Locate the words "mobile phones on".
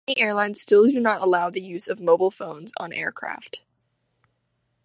1.99-2.91